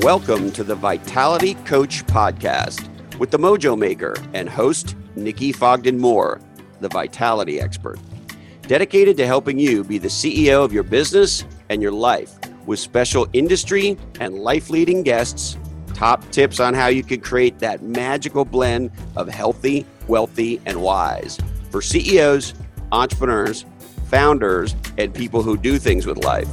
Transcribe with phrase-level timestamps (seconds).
[0.00, 6.40] Welcome to the Vitality Coach Podcast with the Mojo Maker and host Nikki Fogden Moore,
[6.80, 8.00] the Vitality Expert.
[8.62, 12.32] Dedicated to helping you be the CEO of your business and your life
[12.64, 15.58] with special industry and life leading guests,
[16.02, 21.38] top tips on how you can create that magical blend of healthy, wealthy, and wise
[21.70, 22.54] for CEOs,
[22.90, 23.64] entrepreneurs,
[24.08, 26.48] founders, and people who do things with life.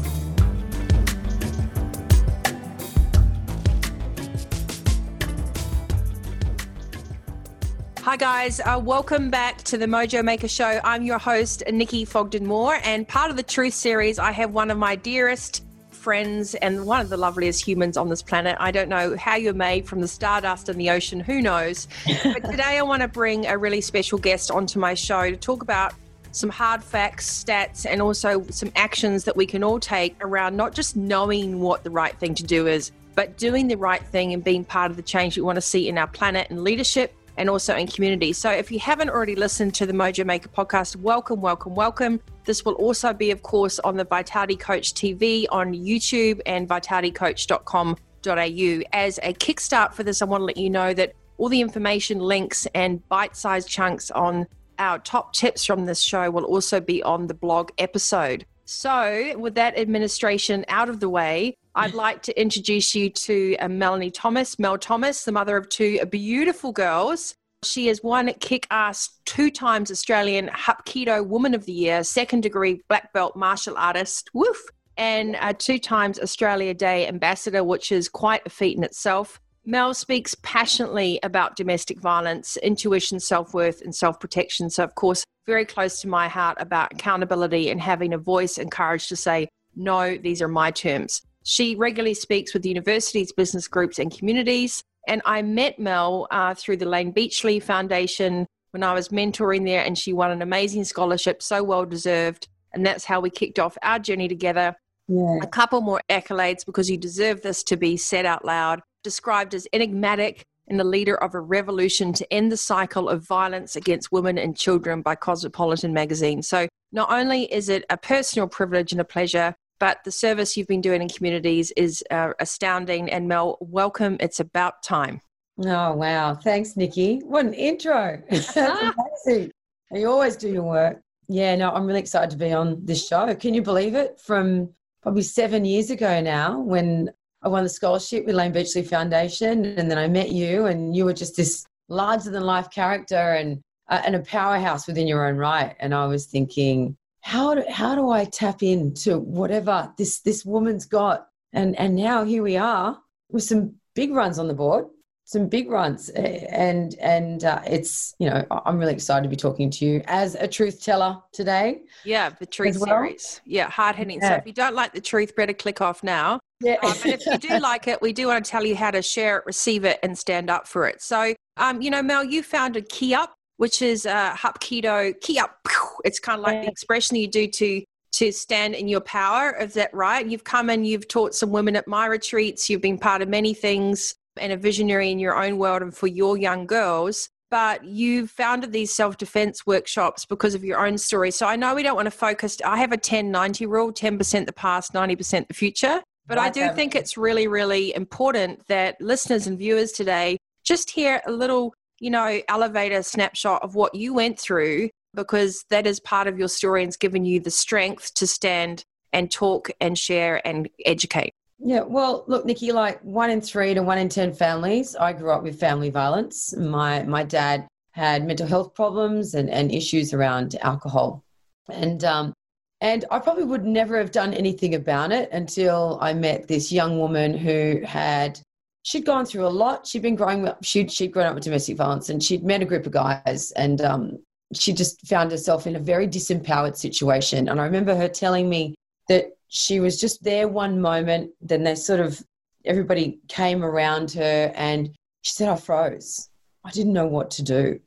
[8.01, 8.59] Hi, guys.
[8.59, 10.79] Uh, welcome back to the Mojo Maker Show.
[10.83, 14.69] I'm your host, Nikki Fogden Moore, and part of the Truth series, I have one
[14.69, 15.63] of my dearest
[15.99, 18.55] friends and one of the loveliest humans on this planet.
[18.59, 21.87] I don't know how you're made from the stardust and the ocean, who knows?
[22.23, 25.61] but today, I want to bring a really special guest onto my show to talk
[25.61, 25.93] about
[26.31, 30.73] some hard facts, stats, and also some actions that we can all take around not
[30.73, 34.43] just knowing what the right thing to do is, but doing the right thing and
[34.43, 37.49] being part of the change we want to see in our planet and leadership and
[37.49, 38.33] also in community.
[38.33, 42.19] So if you haven't already listened to the Mojo Maker podcast, welcome, welcome, welcome.
[42.43, 48.83] This will also be, of course, on the Vitality Coach TV on YouTube and vitalitycoach.com.au.
[48.91, 52.19] As a kickstart for this, I want to let you know that all the information,
[52.19, 54.45] links, and bite sized chunks on
[54.77, 58.45] our top tips from this show will also be on the blog episode.
[58.65, 63.67] So, with that administration out of the way, I'd like to introduce you to uh,
[63.67, 67.35] Melanie Thomas, Mel Thomas, the mother of two beautiful girls.
[67.63, 72.81] She is one kick ass, two times Australian Hapkido Woman of the Year, second degree
[72.87, 74.61] black belt martial artist, woof,
[74.97, 79.39] and a two times Australia Day ambassador, which is quite a feat in itself.
[79.65, 84.69] Mel speaks passionately about domestic violence, intuition, self worth, and self protection.
[84.69, 88.71] So, of course, very close to my heart about accountability and having a voice and
[88.71, 91.21] courage to say, no, these are my terms.
[91.49, 94.83] She regularly speaks with universities, business groups, and communities.
[95.07, 99.83] And I met Mel uh, through the Layne Beachley Foundation when I was mentoring there,
[99.83, 102.47] and she won an amazing scholarship, so well deserved.
[102.71, 104.75] And that's how we kicked off our journey together.
[105.07, 105.39] Yeah.
[105.41, 108.81] A couple more accolades because you deserve this to be said out loud.
[109.03, 113.75] Described as enigmatic and the leader of a revolution to end the cycle of violence
[113.75, 116.43] against women and children by Cosmopolitan magazine.
[116.43, 120.67] So, not only is it a personal privilege and a pleasure but the service you've
[120.67, 123.09] been doing in communities is uh, astounding.
[123.09, 124.17] And Mel, welcome.
[124.19, 125.21] It's about time.
[125.65, 126.35] Oh, wow.
[126.35, 127.19] Thanks, Nikki.
[127.19, 128.21] What an intro.
[128.29, 129.51] Amazing.
[129.91, 131.01] You always do your work.
[131.27, 133.33] Yeah, no, I'm really excited to be on this show.
[133.35, 134.19] Can you believe it?
[134.19, 134.69] From
[135.01, 137.11] probably seven years ago now, when
[137.43, 141.05] I won the scholarship with Layne Beachley Foundation, and then I met you, and you
[141.05, 145.37] were just this larger than life character and, uh, and a powerhouse within your own
[145.37, 145.75] right.
[145.79, 150.85] And I was thinking, how do, how do I tap into whatever this this woman's
[150.85, 151.27] got?
[151.53, 152.99] And and now here we are
[153.29, 154.85] with some big runs on the board,
[155.25, 159.69] some big runs, and and uh, it's you know I'm really excited to be talking
[159.71, 161.81] to you as a truth teller today.
[162.03, 162.87] Yeah, the truth well.
[162.87, 163.41] series.
[163.45, 164.19] Yeah, hard hitting.
[164.21, 164.29] Yeah.
[164.29, 166.39] So if you don't like the truth, better click off now.
[166.61, 166.77] Yeah.
[166.83, 169.01] Um, but if you do like it, we do want to tell you how to
[169.01, 171.01] share it, receive it, and stand up for it.
[171.01, 175.59] So, um, you know, Mel, you founded Key Up which is uh, Hapkido Key Up.
[176.05, 177.83] It's kind of like the expression you do to
[178.13, 179.53] to stand in your power.
[179.59, 180.25] Is that right?
[180.25, 182.69] You've come and you've taught some women at my retreats.
[182.69, 186.07] You've been part of many things and a visionary in your own world and for
[186.07, 187.29] your young girls.
[187.51, 191.31] But you founded these self defense workshops because of your own story.
[191.31, 192.57] So I know we don't want to focus.
[192.65, 196.01] I have a 10 90 rule 10% the past, 90% the future.
[196.27, 201.21] But I do think it's really, really important that listeners and viewers today just hear
[201.25, 205.99] a little you know, elevate a snapshot of what you went through because that is
[205.99, 209.97] part of your story and it's given you the strength to stand and talk and
[209.97, 211.33] share and educate.
[211.59, 215.31] Yeah, well, look, Nikki, like one in three to one in 10 families, I grew
[215.31, 216.55] up with family violence.
[216.55, 221.21] My, my dad had mental health problems and, and issues around alcohol.
[221.69, 222.33] And, um,
[222.81, 226.97] and I probably would never have done anything about it until I met this young
[226.97, 228.39] woman who had
[228.83, 229.85] she'd gone through a lot.
[229.85, 232.65] She'd been growing up, she'd, she'd grown up with domestic violence and she'd met a
[232.65, 234.19] group of guys and um,
[234.53, 237.49] she just found herself in a very disempowered situation.
[237.49, 238.75] And I remember her telling me
[239.07, 242.21] that she was just there one moment, then they sort of,
[242.65, 244.89] everybody came around her and
[245.21, 246.29] she said, I froze.
[246.63, 247.79] I didn't know what to do.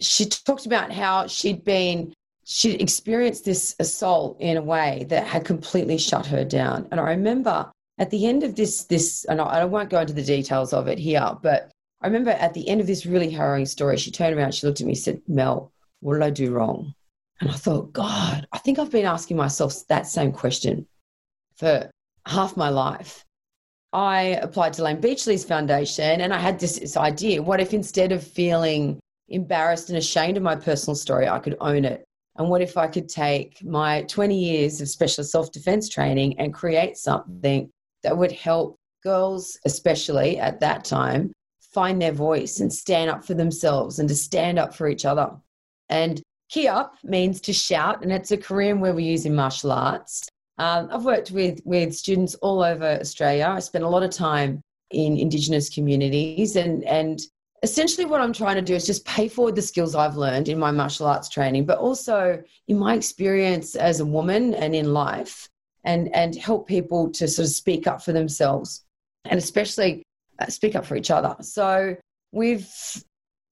[0.00, 2.12] She talked about how she'd been,
[2.44, 6.88] she'd experienced this assault in a way that had completely shut her down.
[6.90, 10.24] And I remember at the end of this this and I won't go into the
[10.24, 11.70] details of it here, but
[12.00, 14.80] I remember at the end of this really harrowing story, she turned around, she looked
[14.80, 15.70] at me, said, Mel,
[16.00, 16.94] what did I do wrong?
[17.40, 20.86] And I thought, God, I think I've been asking myself that same question
[21.56, 21.90] for
[22.26, 23.24] half my life.
[23.92, 28.12] I applied to Layne Beachley's foundation and I had this, this idea what if instead
[28.12, 28.98] of feeling
[29.28, 32.02] embarrassed and ashamed of my personal story, I could own it?
[32.36, 36.54] And what if I could take my 20 years of specialist self defense training and
[36.54, 37.70] create something
[38.02, 43.34] that would help girls, especially at that time, find their voice and stand up for
[43.34, 45.30] themselves and to stand up for each other?
[45.88, 49.70] And Ki Up means to shout, and it's a Korean word we use in martial
[49.70, 50.28] arts.
[50.58, 53.46] Um, I've worked with, with students all over Australia.
[53.48, 54.60] I spent a lot of time
[54.90, 57.20] in Indigenous communities, and, and
[57.62, 60.58] essentially what I'm trying to do is just pay forward the skills I've learned in
[60.58, 65.48] my martial arts training, but also in my experience as a woman and in life,
[65.84, 68.84] and, and help people to sort of speak up for themselves
[69.24, 70.02] and especially
[70.38, 71.36] uh, speak up for each other.
[71.40, 71.96] So,
[72.32, 73.04] with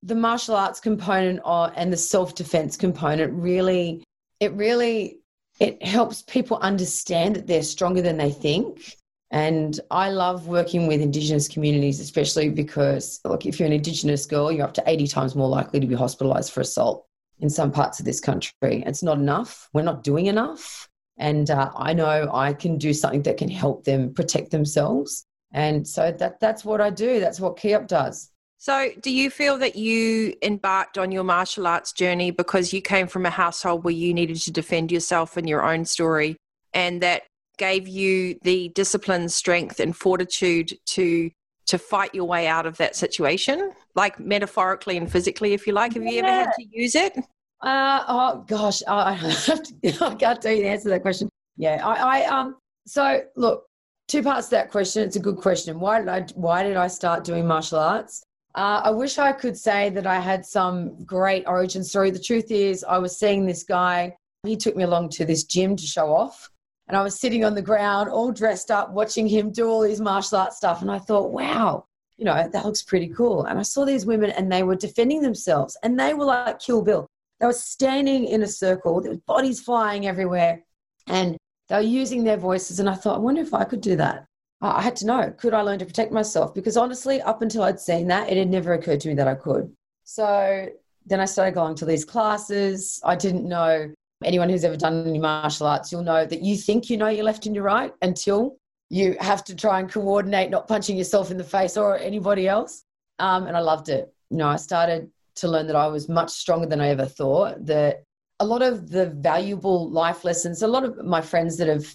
[0.02, 4.04] the martial arts component and the self defense component, really,
[4.40, 5.18] it really
[5.60, 8.96] it helps people understand that they're stronger than they think.
[9.30, 14.50] And I love working with Indigenous communities, especially because, look, if you're an Indigenous girl,
[14.50, 17.04] you're up to 80 times more likely to be hospitalized for assault
[17.40, 18.52] in some parts of this country.
[18.62, 19.68] It's not enough.
[19.74, 20.87] We're not doing enough.
[21.18, 25.26] And uh, I know I can do something that can help them protect themselves.
[25.52, 27.20] And so that, that's what I do.
[27.20, 28.30] That's what Key Up does.
[28.60, 33.06] So, do you feel that you embarked on your martial arts journey because you came
[33.06, 36.36] from a household where you needed to defend yourself and your own story,
[36.74, 37.22] and that
[37.56, 41.30] gave you the discipline, strength, and fortitude to
[41.66, 45.92] to fight your way out of that situation, like metaphorically and physically, if you like?
[45.94, 47.16] Have you ever had to use it?
[47.60, 49.12] Uh, oh gosh, I
[49.46, 51.28] have to, I can't tell you the answer to that question.
[51.56, 52.56] Yeah, I, I um.
[52.86, 53.66] So look,
[54.06, 55.02] two parts to that question.
[55.02, 55.80] It's a good question.
[55.80, 58.22] Why did I Why did I start doing martial arts?
[58.54, 62.10] Uh, I wish I could say that I had some great origin story.
[62.10, 64.16] The truth is, I was seeing this guy.
[64.44, 66.48] He took me along to this gym to show off.
[66.88, 70.00] And I was sitting on the ground, all dressed up, watching him do all his
[70.00, 70.80] martial arts stuff.
[70.80, 71.84] And I thought, wow,
[72.16, 73.44] you know, that looks pretty cool.
[73.44, 76.82] And I saw these women and they were defending themselves and they were like Kill
[76.82, 77.06] Bill.
[77.40, 80.62] They were standing in a circle, there was bodies flying everywhere.
[81.06, 81.36] And
[81.68, 82.80] they were using their voices.
[82.80, 84.26] And I thought, I wonder if I could do that.
[84.60, 86.52] I had to know could I learn to protect myself?
[86.52, 89.34] Because honestly, up until I'd seen that, it had never occurred to me that I
[89.34, 89.72] could.
[90.04, 90.68] So
[91.06, 93.00] then I started going to these classes.
[93.04, 93.92] I didn't know
[94.24, 97.24] anyone who's ever done any martial arts, you'll know that you think you know your
[97.24, 98.56] left and your right until
[98.90, 102.84] you have to try and coordinate not punching yourself in the face or anybody else.
[103.18, 104.12] Um, and I loved it.
[104.30, 107.66] You know, I started to learn that I was much stronger than I ever thought,
[107.66, 108.04] that
[108.40, 111.86] a lot of the valuable life lessons, a lot of my friends that have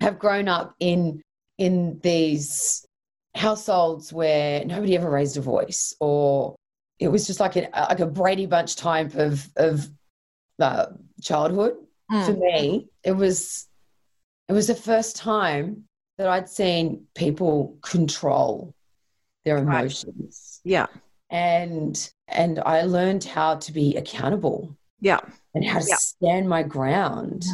[0.00, 1.22] have grown up in
[1.58, 2.86] in these
[3.34, 6.56] households where nobody ever raised a voice or
[6.98, 9.88] it was just like a like a Brady Bunch type of of
[10.58, 10.86] uh,
[11.20, 11.76] childhood.
[12.10, 12.26] Mm.
[12.26, 13.66] For me, it was
[14.48, 15.84] it was the first time
[16.18, 18.74] that I'd seen people control
[19.44, 20.60] their emotions.
[20.64, 20.70] Right.
[20.70, 20.86] Yeah.
[21.30, 24.76] And and I learned how to be accountable.
[25.00, 25.20] Yeah.
[25.54, 25.96] And how to yeah.
[25.96, 27.44] stand my ground.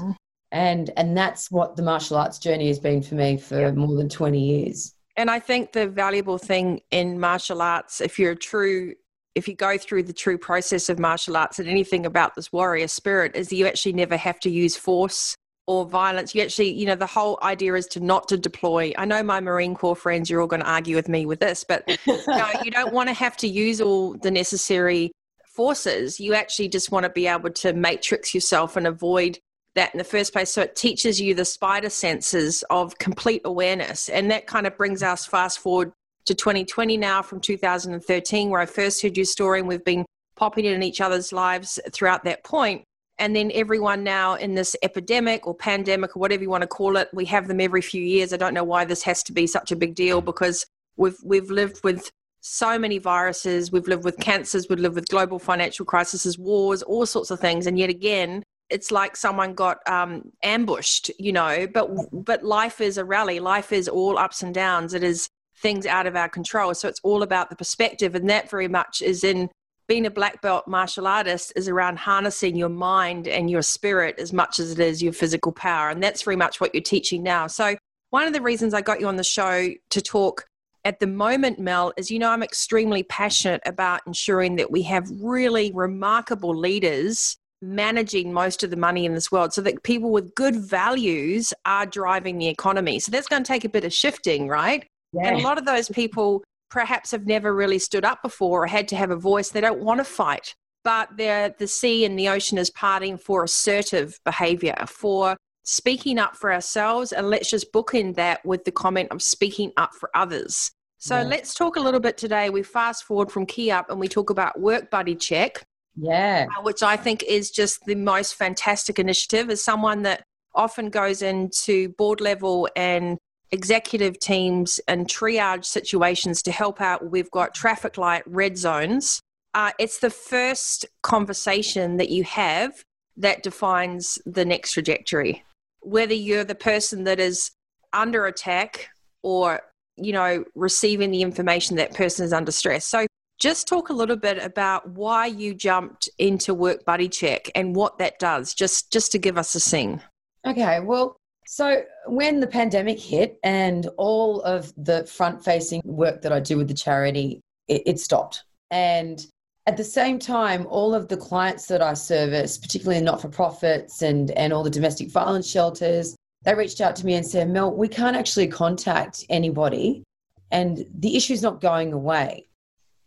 [0.51, 3.71] And and that's what the martial arts journey has been for me for yeah.
[3.73, 8.33] more than 20 years and i think the valuable thing in martial arts if you're
[8.33, 8.95] a true
[9.35, 12.89] if you go through the true process of martial arts and anything about this warrior
[12.89, 16.95] spirit is you actually never have to use force or violence you actually you know
[16.95, 20.41] the whole idea is to not to deploy i know my marine corps friends you're
[20.41, 23.15] all going to argue with me with this but you, know, you don't want to
[23.15, 25.13] have to use all the necessary
[25.47, 29.39] forces you actually just want to be able to matrix yourself and avoid
[29.75, 30.53] that in the first place.
[30.53, 34.09] So it teaches you the spider senses of complete awareness.
[34.09, 35.93] And that kind of brings us fast forward
[36.27, 40.05] to 2020 now from 2013, where I first heard your story, and we've been
[40.37, 42.85] popping it in each other's lives throughout that point.
[43.19, 46.97] And then everyone now in this epidemic or pandemic or whatever you want to call
[46.97, 48.33] it, we have them every few years.
[48.33, 50.67] I don't know why this has to be such a big deal because
[50.97, 55.39] we've we've lived with so many viruses, we've lived with cancers, we've lived with global
[55.39, 60.33] financial crises, wars, all sorts of things, and yet again, it's like someone got um,
[60.43, 61.69] ambushed, you know.
[61.73, 63.39] But but life is a rally.
[63.39, 64.95] Life is all ups and downs.
[64.95, 65.29] It is
[65.59, 66.75] things out of our control.
[66.75, 69.51] So it's all about the perspective, and that very much is in
[69.89, 74.33] being a black belt martial artist is around harnessing your mind and your spirit as
[74.33, 77.47] much as it is your physical power, and that's very much what you're teaching now.
[77.47, 77.77] So
[78.11, 80.45] one of the reasons I got you on the show to talk
[80.85, 85.09] at the moment, Mel, is you know, I'm extremely passionate about ensuring that we have
[85.21, 90.35] really remarkable leaders managing most of the money in this world so that people with
[90.35, 92.99] good values are driving the economy.
[92.99, 94.85] So that's going to take a bit of shifting, right?
[95.13, 95.29] Yeah.
[95.29, 96.43] And a lot of those people
[96.73, 99.51] perhaps have never really stood up before or had to have a voice.
[99.51, 104.19] They don't want to fight, but the sea and the ocean is parting for assertive
[104.25, 107.13] behavior, for speaking up for ourselves.
[107.13, 110.71] And let's just bookend that with the comment of speaking up for others.
[110.97, 111.25] So yeah.
[111.25, 112.49] let's talk a little bit today.
[112.49, 115.63] We fast forward from Key Up and we talk about Work Buddy Check.
[115.95, 116.47] Yeah.
[116.57, 120.23] Uh, which I think is just the most fantastic initiative as someone that
[120.55, 123.19] often goes into board level and
[123.53, 127.11] executive teams and triage situations to help out.
[127.11, 129.21] We've got traffic light red zones.
[129.55, 132.83] Uh, it's the first conversation that you have
[133.19, 135.45] that defines the next trajectory.
[135.81, 137.51] Whether you're the person that is
[137.93, 138.89] under attack
[139.23, 139.61] or,
[139.97, 142.87] you know, receiving the information that person is under stress.
[142.87, 143.07] So
[143.39, 147.99] just talk a little bit about why you jumped into Work Buddy Check and what
[147.99, 150.01] that does, just just to give us a sing.
[150.47, 151.17] Okay, well,
[151.53, 156.57] so, when the pandemic hit and all of the front facing work that I do
[156.57, 158.45] with the charity, it, it, stopped.
[158.71, 159.23] And
[159.67, 164.01] at the same time, all of the clients that I service, particularly not for profits
[164.01, 167.71] and, and all the domestic violence shelters, they reached out to me and said, Mel,
[167.71, 170.05] we can't actually contact anybody,
[170.53, 172.47] and the issue's not going away.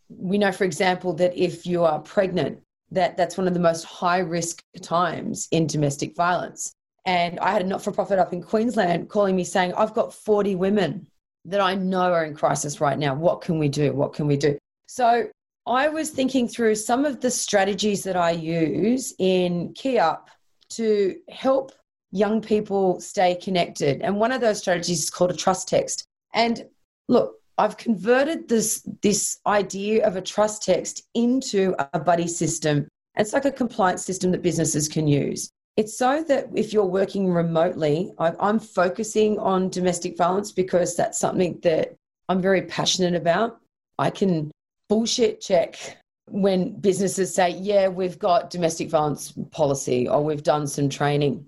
[0.08, 2.60] We know, for example, that if you are pregnant,
[2.92, 6.76] that that's one of the most high risk times in domestic violence.
[7.06, 10.14] And I had a not for profit up in Queensland calling me saying, I've got
[10.14, 11.08] 40 women
[11.46, 13.14] that I know are in crisis right now.
[13.14, 13.94] What can we do?
[13.94, 14.58] What can we do?
[14.88, 15.28] So
[15.68, 20.30] I was thinking through some of the strategies that I use in Key Up
[20.70, 21.72] to help
[22.12, 24.02] young people stay connected.
[24.02, 26.06] And one of those strategies is called a trust text.
[26.34, 26.66] And
[27.08, 32.88] look, I've converted this this idea of a trust text into a buddy system.
[33.18, 35.50] It's like a compliance system that businesses can use.
[35.78, 41.60] It's so that if you're working remotely, I'm focusing on domestic violence because that's something
[41.64, 41.96] that
[42.30, 43.60] I'm very passionate about.
[44.00, 44.52] I can
[44.88, 45.98] bullshit check
[46.30, 51.46] when businesses say, yeah, we've got domestic violence policy or we've done some training.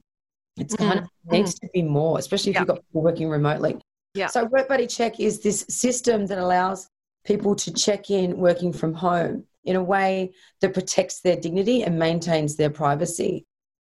[0.58, 0.90] It's mm-hmm.
[0.90, 1.68] kind of needs mm-hmm.
[1.68, 2.62] to be more, especially if yeah.
[2.62, 3.80] you've got people working remotely.
[4.14, 4.28] Yeah.
[4.28, 6.90] So Work Buddy Check is this system that allows
[7.26, 11.98] people to check in working from home in a way that protects their dignity and
[11.98, 13.46] maintains their privacy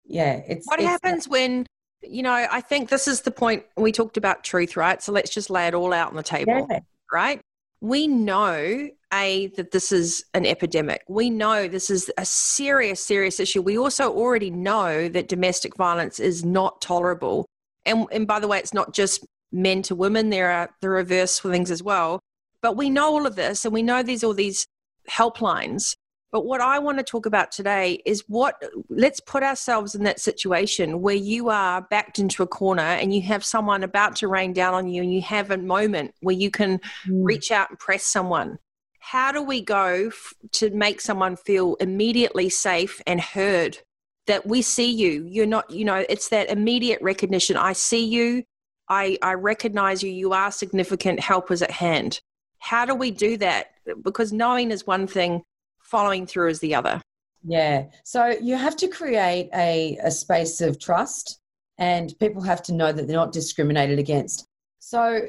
[0.09, 1.65] yeah it's what it's happens when
[2.01, 5.01] you know i think this is the point we talked about truth right?
[5.01, 6.79] So let's just lay it all out on the table yeah.
[7.13, 7.41] right?
[7.81, 11.03] We know a that this is an epidemic.
[11.07, 13.61] We know this is a serious serious issue.
[13.61, 17.45] We also already know that domestic violence is not tolerable.
[17.85, 20.29] And and by the way it's not just men to women.
[20.29, 22.19] There are the reverse things as well.
[22.61, 24.65] But we know all of this and we know there's all these
[25.09, 25.95] helplines
[26.31, 30.19] but what I want to talk about today is what let's put ourselves in that
[30.19, 34.53] situation where you are backed into a corner and you have someone about to rain
[34.53, 36.81] down on you and you have a moment where you can mm.
[37.07, 38.59] reach out and press someone.
[38.99, 43.79] How do we go f- to make someone feel immediately safe and heard
[44.27, 45.25] that we see you?
[45.27, 47.57] You're not, you know, it's that immediate recognition.
[47.57, 48.43] I see you.
[48.87, 50.11] I, I recognize you.
[50.11, 51.21] You are significant.
[51.21, 52.21] Help is at hand.
[52.59, 53.71] How do we do that?
[54.03, 55.43] Because knowing is one thing
[55.89, 57.01] following through is the other.
[57.43, 57.85] Yeah.
[58.03, 61.39] So you have to create a, a space of trust
[61.77, 64.45] and people have to know that they're not discriminated against.
[64.79, 65.21] So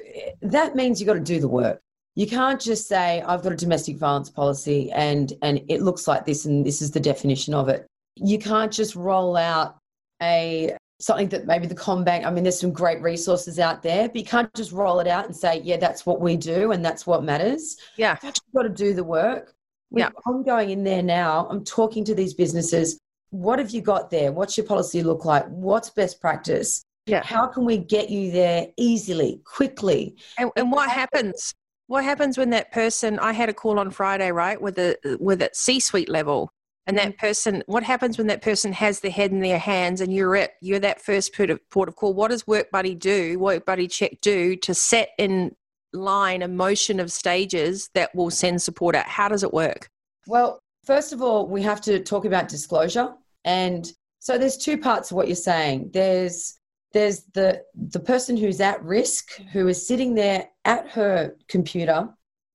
[0.43, 1.81] that means you've got to do the work.
[2.17, 6.27] You can't just say, I've got a domestic violence policy and, and it looks like
[6.27, 7.87] this and this is the definition of it.
[8.17, 9.77] You can't just roll out
[10.21, 14.17] a something that maybe the CommBank, I mean, there's some great resources out there, but
[14.17, 17.07] you can't just roll it out and say, yeah, that's what we do and that's
[17.07, 17.77] what matters.
[17.97, 18.19] Yeah.
[18.23, 19.55] You've got to do the work.
[19.93, 20.11] Yeah.
[20.27, 21.47] I'm going in there now.
[21.51, 22.99] I'm talking to these businesses.
[23.31, 24.33] What have you got there?
[24.33, 25.47] What's your policy look like?
[25.49, 26.85] What's best practice?
[27.07, 27.23] Yeah.
[27.25, 30.17] How can we get you there easily, quickly?
[30.39, 31.55] And, and what happens?
[31.87, 33.19] What happens when that person?
[33.19, 36.53] I had a call on Friday, right, with a with a C-suite level,
[36.87, 37.27] and that mm-hmm.
[37.27, 37.65] person.
[37.67, 40.53] What happens when that person has the head in their hands, and you're it?
[40.61, 42.15] You're that first port of, port of call.
[42.15, 43.41] What does Work Buddy do?
[43.41, 45.57] Work Buddy Check do to set in
[45.93, 49.07] line a motion of stages that will send support out?
[49.07, 49.89] How does it work?
[50.27, 53.15] Well, first of all, we have to talk about disclosure.
[53.45, 55.91] And so there's two parts of what you're saying.
[55.93, 56.57] There's
[56.93, 62.09] there's the the person who's at risk who is sitting there at her computer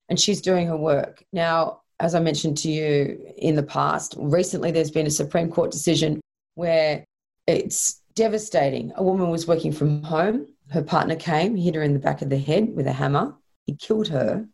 [0.10, 1.24] and she's doing her work.
[1.32, 5.72] Now, as I mentioned to you in the past, recently there's been a Supreme Court
[5.72, 6.20] decision
[6.56, 7.06] where
[7.48, 8.92] it's devastating.
[8.96, 12.30] A woman was working from home her partner came, hit her in the back of
[12.30, 13.36] the head with a hammer.
[13.66, 14.46] He killed her,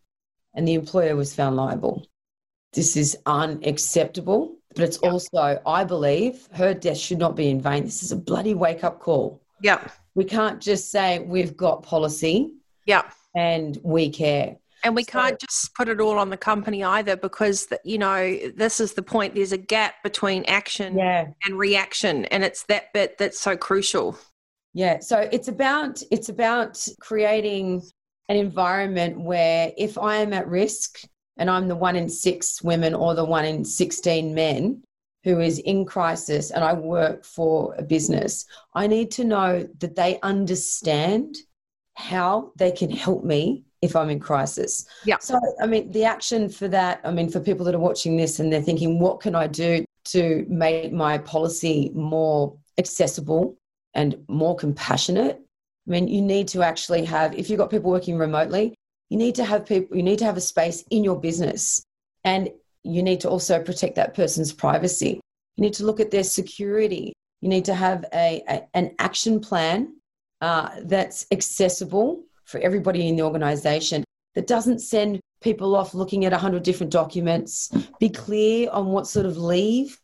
[0.53, 2.07] and the employer was found liable.
[2.73, 5.11] This is unacceptable, but it's yep.
[5.11, 7.83] also, I believe, her death should not be in vain.
[7.83, 9.41] This is a bloody wake up call.
[9.61, 9.85] Yeah.
[10.15, 12.53] We can't just say we've got policy.
[12.85, 13.03] Yeah.
[13.35, 14.57] And we care.
[14.83, 18.37] And we so, can't just put it all on the company either because, you know,
[18.55, 19.35] this is the point.
[19.35, 21.27] There's a gap between action yeah.
[21.45, 22.25] and reaction.
[22.25, 24.17] And it's that bit that's so crucial.
[24.73, 24.99] Yeah.
[24.99, 27.81] So it's about, it's about creating
[28.29, 31.01] an environment where if I am at risk
[31.37, 34.83] and I'm the one in six women or the one in 16 men,
[35.23, 39.95] who is in crisis and I work for a business, I need to know that
[39.95, 41.35] they understand
[41.95, 44.85] how they can help me if I'm in crisis.
[45.05, 45.17] Yeah.
[45.19, 48.39] So, I mean, the action for that, I mean, for people that are watching this
[48.39, 53.57] and they're thinking, what can I do to make my policy more accessible
[53.93, 55.41] and more compassionate?
[55.87, 58.75] I mean, you need to actually have, if you've got people working remotely,
[59.09, 61.83] you need to have people, you need to have a space in your business.
[62.23, 62.49] And
[62.83, 65.19] you need to also protect that person's privacy.
[65.57, 67.13] You need to look at their security.
[67.41, 69.95] You need to have a, a an action plan
[70.41, 74.03] uh, that's accessible for everybody in the organization
[74.35, 77.69] that doesn't send people off looking at 100 different documents.
[77.99, 79.99] Be clear on what sort of leave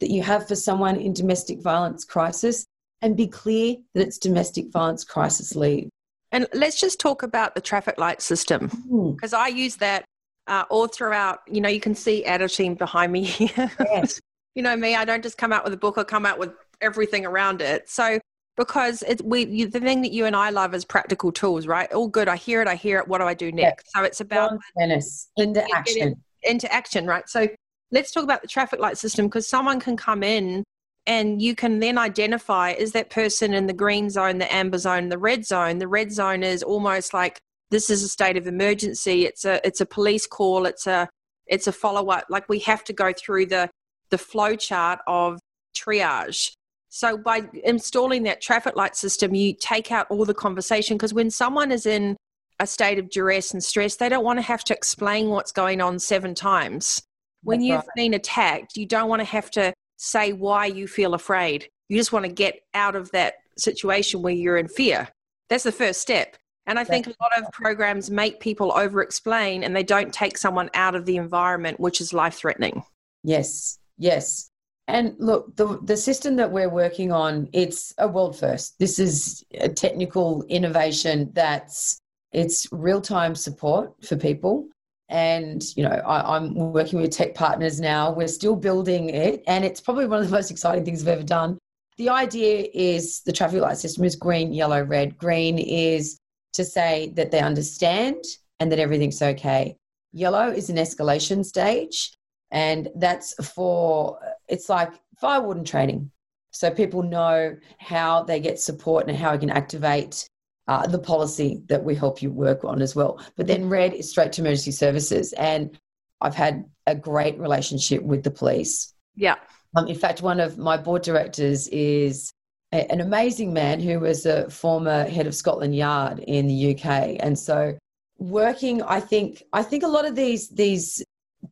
[0.00, 2.64] that you have for someone in domestic violence crisis
[3.02, 5.88] and be clear that it's domestic violence crisis leave.
[6.32, 8.66] And let's just talk about the traffic light system
[9.14, 9.38] because hmm.
[9.38, 10.04] I use that
[10.46, 11.40] uh, all throughout.
[11.46, 13.70] You know, you can see editing behind me here.
[13.80, 14.20] Yes.
[14.54, 16.50] you know me, I don't just come out with a book, I come out with
[16.80, 17.88] everything around it.
[17.88, 18.18] So
[18.56, 21.90] because it's we you, the thing that you and I love is practical tools, right?
[21.92, 22.28] All good.
[22.28, 22.68] I hear it.
[22.68, 23.08] I hear it.
[23.08, 23.90] What do I do next?
[23.94, 26.16] So it's about Menace, into action.
[26.42, 27.28] Into action, right?
[27.28, 27.48] So
[27.92, 30.64] let's talk about the traffic light system because someone can come in
[31.08, 35.08] and you can then identify is that person in the green zone, the amber zone,
[35.08, 35.78] the red zone.
[35.78, 39.24] The red zone is almost like this is a state of emergency.
[39.24, 40.66] It's a it's a police call.
[40.66, 41.08] It's a
[41.46, 43.70] it's a follow up like we have to go through the
[44.10, 45.40] the flow chart of
[45.74, 46.52] triage.
[46.90, 51.30] So by installing that traffic light system you take out all the conversation because when
[51.30, 52.16] someone is in
[52.60, 55.80] a state of duress and stress they don't want to have to explain what's going
[55.80, 57.02] on seven times.
[57.44, 57.96] When That's you've right.
[57.96, 62.12] been attacked you don't want to have to say why you feel afraid you just
[62.12, 65.08] want to get out of that situation where you're in fear
[65.48, 66.36] that's the first step
[66.68, 70.36] and I think a lot of programs make people over explain and they don't take
[70.36, 72.84] someone out of the environment, which is life threatening.
[73.24, 74.50] Yes, yes.
[74.86, 78.78] And look, the, the system that we're working on, it's a world first.
[78.78, 81.98] This is a technical innovation that's
[82.32, 84.68] it's real-time support for people.
[85.08, 88.12] And, you know, I, I'm working with tech partners now.
[88.12, 89.42] We're still building it.
[89.46, 91.58] And it's probably one of the most exciting things I've ever done.
[91.96, 95.18] The idea is the traffic light system is green, yellow, red.
[95.18, 96.18] Green is
[96.52, 98.22] to say that they understand
[98.60, 99.76] and that everything's okay.
[100.12, 102.12] Yellow is an escalation stage,
[102.50, 104.18] and that's for
[104.48, 106.10] it's like firewood warden training.
[106.50, 110.28] So people know how they get support and how we can activate
[110.68, 113.20] uh, the policy that we help you work on as well.
[113.36, 115.76] But then red is straight to emergency services, and
[116.20, 118.94] I've had a great relationship with the police.
[119.16, 119.36] Yeah.
[119.76, 122.32] Um, in fact, one of my board directors is
[122.72, 127.16] an amazing man who was a former head of Scotland Yard in the UK.
[127.20, 127.76] And so
[128.18, 131.02] working, I think, I think a lot of these these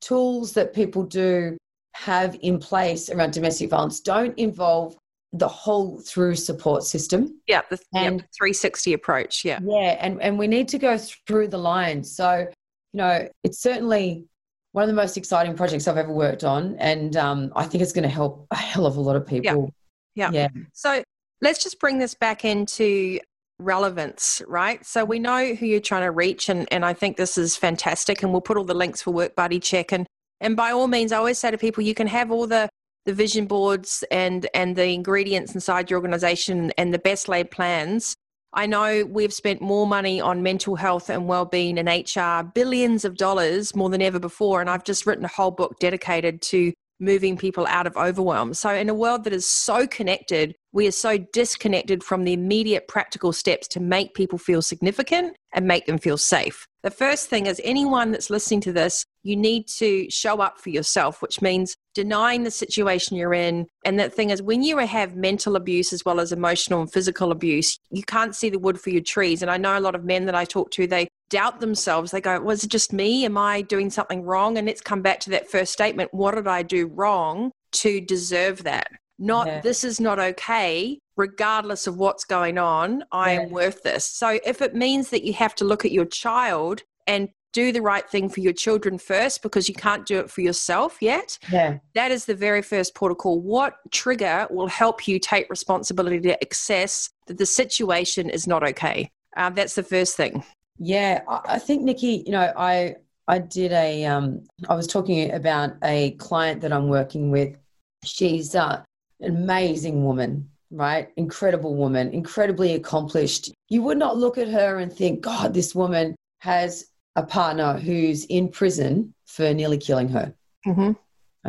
[0.01, 1.57] tools that people do
[1.95, 4.97] have in place around domestic violence don't involve
[5.39, 7.41] the whole through support system.
[7.47, 9.45] Yeah, the, and, 360 approach.
[9.45, 9.59] Yeah.
[9.63, 9.97] Yeah.
[10.01, 12.15] And, and we need to go through the lines.
[12.15, 12.47] So,
[12.93, 14.27] you know, it's certainly
[14.73, 16.77] one of the most exciting projects I've ever worked on.
[16.79, 19.71] And um, I think it's going to help a hell of a lot of people
[20.17, 20.31] yeah.
[20.33, 20.49] Yeah.
[20.73, 21.05] So
[21.41, 23.21] let's just bring this back into
[23.61, 24.85] relevance, right?
[24.85, 28.23] So we know who you're trying to reach, and, and I think this is fantastic.
[28.23, 29.93] And we'll put all the links for Work Buddy Check.
[29.93, 30.07] And,
[30.41, 32.69] and by all means, I always say to people, you can have all the,
[33.07, 38.17] the vision boards and, and the ingredients inside your organization and the best laid plans.
[38.53, 43.17] I know we've spent more money on mental health and well-being and HR, billions of
[43.17, 44.61] dollars more than ever before.
[44.61, 48.55] And I've just written a whole book dedicated to moving people out of overwhelm.
[48.55, 52.89] So, in a world that is so connected, we are so disconnected from the immediate
[52.89, 56.67] practical steps to make people feel significant and make them feel safe.
[56.83, 60.71] The first thing is anyone that's listening to this, you need to show up for
[60.71, 63.67] yourself, which means denying the situation you're in.
[63.85, 67.33] And that thing is, when you have mental abuse as well as emotional and physical
[67.33, 69.43] abuse, you can't see the wood for your trees.
[69.43, 72.13] And I know a lot of men that I talk to, they doubt themselves.
[72.13, 73.25] They go, Was it just me?
[73.25, 74.59] Am I doing something wrong?
[74.59, 76.15] And let's come back to that first statement.
[76.15, 78.87] What did I do wrong to deserve that?
[79.19, 79.61] Not yeah.
[79.61, 83.03] this is not okay, regardless of what's going on.
[83.11, 83.41] I yeah.
[83.41, 84.05] am worth this.
[84.05, 87.81] So if it means that you have to look at your child and do the
[87.81, 91.39] right thing for your children first because you can't do it for yourself yet.
[91.51, 91.79] Yeah.
[91.95, 93.41] That is the very first protocol.
[93.41, 99.09] What trigger will help you take responsibility to access that the situation is not okay?
[99.39, 100.45] Uh, that's the first thing.
[100.79, 105.33] Yeah, I, I think Nikki, you know, I I did a um I was talking
[105.33, 107.57] about a client that I'm working with.
[108.05, 108.83] She's uh,
[109.21, 111.09] an amazing woman, right?
[111.17, 113.51] Incredible woman, incredibly accomplished.
[113.71, 118.25] You would not look at her and think, God, this woman has a partner who's
[118.27, 120.33] in prison for nearly killing her.
[120.67, 120.93] Mm-hmm.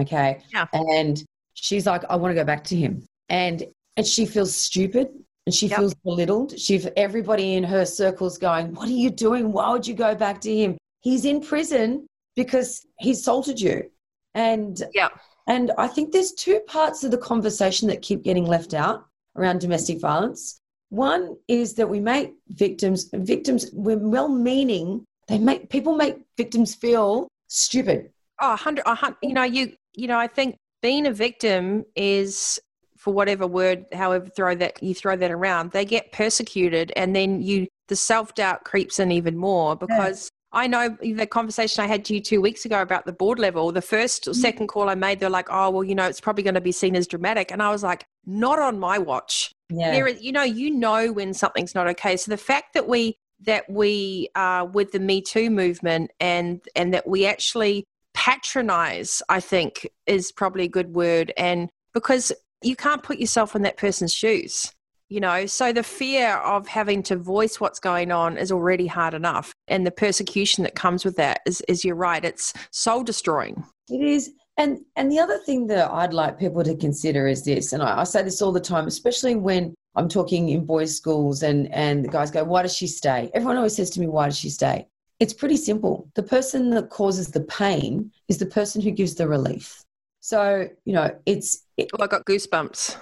[0.02, 0.40] Okay.
[0.54, 0.66] Yeah.
[0.74, 3.04] And she's like, I want to go back to him.
[3.30, 3.64] And
[3.98, 5.10] and she feels stupid
[5.46, 5.80] and she Yep.
[5.80, 6.58] feels belittled.
[6.60, 9.52] She everybody in her circles going, What are you doing?
[9.52, 10.78] Why would you go back to him?
[11.02, 13.90] He's in prison because he assaulted you.
[14.36, 15.10] And Yeah.
[15.48, 19.60] and I think there's two parts of the conversation that keep getting left out around
[19.60, 20.60] domestic violence.
[20.90, 25.06] One is that we make victims victims we're well meaning.
[25.28, 28.12] They make people make victims feel stupid.
[28.40, 28.86] Oh, a hundred,
[29.22, 32.60] you know, you, you know, I think being a victim is
[32.98, 37.42] for whatever word, however throw that you throw that around, they get persecuted, and then
[37.42, 42.06] you the self doubt creeps in even more because I know the conversation I had
[42.06, 43.72] to you two weeks ago about the board level.
[43.72, 46.44] The first or second call I made, they're like, "Oh, well, you know, it's probably
[46.44, 49.92] going to be seen as dramatic," and I was like, "Not on my watch." Yeah.
[49.92, 53.18] there is you know you know when something's not okay so the fact that we
[53.46, 59.40] that we uh with the me too movement and and that we actually patronize i
[59.40, 61.32] think is probably a good word.
[61.38, 62.32] And because
[62.64, 64.72] you can't put yourself in that person's shoes
[65.10, 65.46] you know?
[65.46, 69.54] So the fear of having to voice what's going on is already hard enough.
[69.68, 73.64] And the persecution that comes with that is, is you're right it's soul destroying.
[73.90, 74.32] It is.
[74.58, 78.02] And and the other thing that I'd like people to consider is this, and I,
[78.02, 82.06] I say this all the time, especially when I'm talking in boys' schools and, and
[82.06, 83.30] the guys go, Why does she stay?
[83.34, 84.88] Everyone always says to me, Why does she stay?
[85.20, 86.08] It's pretty simple.
[86.14, 89.84] The person that causes the pain is the person who gives the relief.
[90.20, 92.98] So, you know, it's it, oh i got goosebumps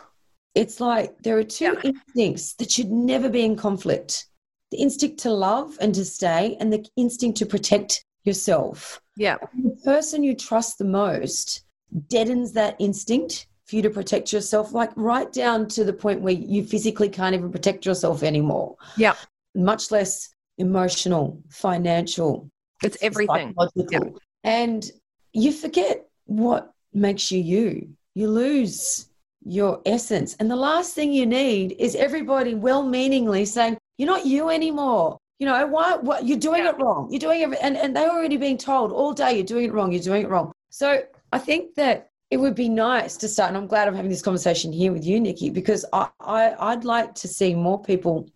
[0.54, 1.82] it's like there are two Yeah.
[1.92, 4.28] instincts that should never be in conflict
[4.72, 9.76] the instinct to love and to stay, and the instinct to protect yourself yeah the
[9.84, 11.66] person you trust the most
[12.10, 16.34] deadens that instinct for you to protect yourself, like right down to the point where
[16.34, 18.76] you physically can't even protect yourself anymore.
[18.96, 19.16] Yeah.
[19.56, 22.50] Much less emotional, financial,
[22.84, 24.20] it's everything psychological.
[24.44, 24.90] And
[25.34, 27.90] you forget what makes you you.
[28.14, 29.10] You lose
[29.44, 30.36] your essence.
[30.40, 35.18] And the last thing you need is everybody well meaningly saying, You're not you anymore.
[35.40, 36.70] You know, why what you're doing Yeah.
[36.70, 37.10] it wrong.
[37.12, 39.92] You're doing it and, and they're already being told all day you're doing it wrong,
[39.92, 40.52] you're doing it wrong.
[40.70, 44.10] So I think that it would be nice to start, and I'm glad I'm having
[44.10, 48.28] this conversation here with you, Nikki, because I, I I'd like to see more people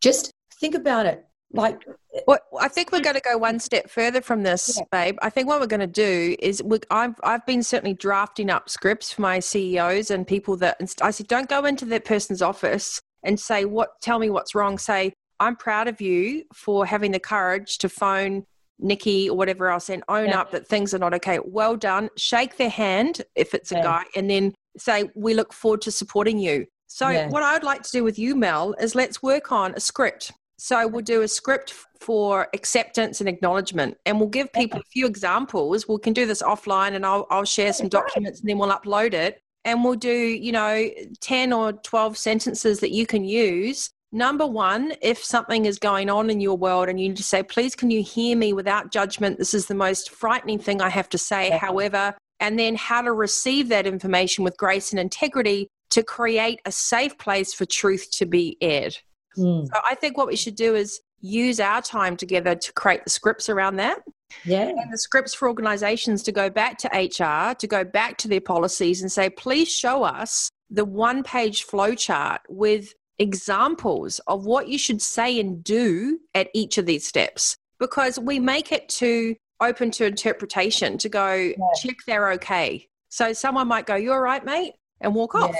[0.00, 1.24] just think about it.
[1.52, 1.84] Like
[2.26, 4.84] Well, I think we're going to go one step further from this, Yeah.
[4.90, 5.16] babe.
[5.22, 8.68] I think what we're going to do is we, I've I've been certainly drafting up
[8.68, 13.00] scripts for my CEOs and people that I said don't go into that person's office
[13.22, 14.76] and say what tell me what's wrong.
[14.76, 18.44] Say I'm proud of you for having the courage to phone
[18.78, 20.40] Nikki or whatever else and own Yeah.
[20.40, 21.38] up that things are not okay.
[21.44, 22.10] Well done.
[22.16, 23.82] Shake their hand if it's a Yeah.
[23.82, 26.66] guy, and then say we look forward to supporting you.
[26.86, 27.28] So Yeah.
[27.28, 30.32] what I'd like to do with you, Mel, is let's work on a script.
[30.58, 35.06] So we'll do a script for acceptance and acknowledgement, and we'll give people a few
[35.06, 35.86] examples.
[35.86, 39.12] We can do this offline, and I'll I'll share some documents, and then we'll upload
[39.12, 39.40] it.
[39.64, 40.88] And we'll do you know
[41.20, 43.90] ten or twelve sentences that you can use.
[44.16, 47.42] Number one, if something is going on in your world, and you need to say,
[47.42, 49.36] "Please, can you hear me without judgment?
[49.36, 51.58] This is the most frightening thing I have to say." Yeah.
[51.58, 56.72] However, and then how to receive that information with grace and integrity to create a
[56.72, 58.96] safe place for truth to be aired.
[59.34, 63.04] hmm, So I think what we should do is use our time together to create
[63.04, 64.02] the scripts around that
[64.44, 64.68] yeah.
[64.68, 68.40] and the scripts for organizations to go back to HR, to go back to their
[68.40, 74.68] policies and say, please show us the one page flow chart with examples of what
[74.68, 79.34] you should say and do at each of these steps because we make it too
[79.60, 81.52] open to interpretation to go
[81.82, 82.86] check they're okay.
[83.08, 85.56] So someone might go, You're all right, mate, and walk off.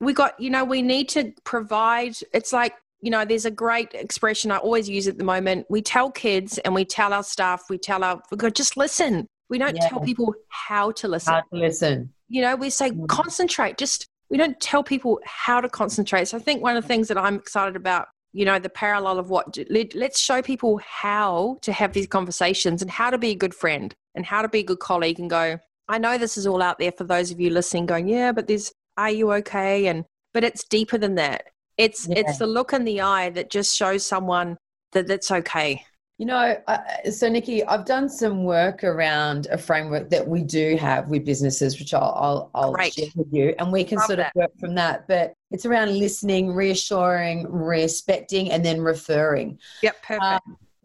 [0.00, 3.92] We got, you know, we need to provide, it's like, you know, there's a great
[3.94, 5.66] expression I always use at the moment.
[5.68, 9.26] We tell kids and we tell our staff, we tell our, we go, just listen.
[9.50, 9.88] We don't Yeah.
[9.88, 11.32] tell people how to listen.
[11.34, 12.12] Hard to listen.
[12.28, 13.06] you know, we say Mm.
[13.08, 16.26] concentrate, just, we don't tell people how to concentrate.
[16.26, 19.20] So I think one of the things that I'm excited about, you know, the parallel
[19.20, 23.30] of what, let, let's show people how to have these conversations and how to be
[23.30, 26.36] a good friend and how to be a good colleague and go, I know this
[26.36, 29.30] is all out there for those of you listening going, yeah, but there's, are you
[29.34, 29.86] okay?
[29.86, 31.44] And, but it's deeper than that.
[31.78, 32.18] It's, Yeah.
[32.18, 34.56] it's the look in the eye that just shows someone
[34.94, 35.84] that that's okay.
[36.18, 36.78] You know, uh,
[37.10, 41.78] so Nikki, I've done some work around a framework that we do have with businesses,
[41.80, 44.32] which I'll I'll, I'll share with you, and we can Love sort that.
[44.36, 45.08] of work from that.
[45.08, 49.58] But it's around listening, reassuring, respecting, and then referring.
[49.82, 50.02] Yep.
[50.04, 50.22] Perfect.
[50.22, 50.38] Uh,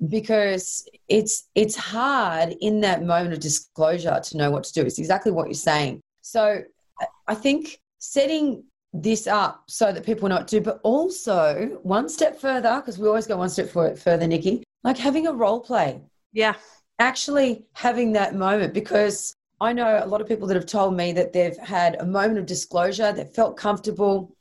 [0.07, 4.81] because it's it's hard in that moment of disclosure to know what to do.
[4.81, 6.01] It's exactly what you're saying.
[6.21, 6.63] So
[7.27, 8.63] I think setting
[8.93, 13.27] this up so that people not do, but also one step further, because we always
[13.27, 16.01] go one step further, Nikki, like having a role play.
[16.31, 16.55] Yeah.
[16.99, 21.11] Actually having that moment because I know a lot of people that have told me
[21.13, 24.35] that they've had a moment of disclosure, they've felt comfortable,